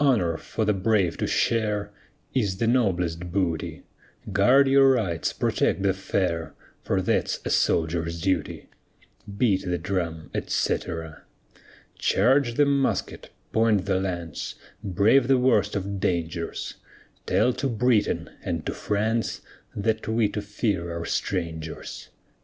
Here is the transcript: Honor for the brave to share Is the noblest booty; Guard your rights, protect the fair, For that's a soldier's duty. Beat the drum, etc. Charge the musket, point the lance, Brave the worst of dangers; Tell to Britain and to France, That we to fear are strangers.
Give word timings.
Honor 0.00 0.36
for 0.36 0.64
the 0.64 0.72
brave 0.72 1.16
to 1.18 1.28
share 1.28 1.92
Is 2.34 2.56
the 2.56 2.66
noblest 2.66 3.30
booty; 3.30 3.84
Guard 4.32 4.66
your 4.66 4.90
rights, 4.90 5.32
protect 5.32 5.84
the 5.84 5.94
fair, 5.94 6.54
For 6.82 7.00
that's 7.00 7.38
a 7.44 7.50
soldier's 7.50 8.20
duty. 8.20 8.66
Beat 9.38 9.64
the 9.64 9.78
drum, 9.78 10.28
etc. 10.34 11.22
Charge 11.96 12.54
the 12.54 12.66
musket, 12.66 13.30
point 13.52 13.86
the 13.86 14.00
lance, 14.00 14.56
Brave 14.82 15.28
the 15.28 15.38
worst 15.38 15.76
of 15.76 16.00
dangers; 16.00 16.74
Tell 17.26 17.52
to 17.52 17.68
Britain 17.68 18.28
and 18.42 18.66
to 18.66 18.74
France, 18.74 19.40
That 19.76 20.08
we 20.08 20.28
to 20.30 20.42
fear 20.42 20.92
are 20.98 21.04
strangers. 21.04 22.08